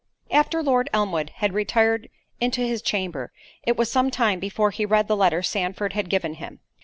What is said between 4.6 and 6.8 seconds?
he read the letter Sandford had given him.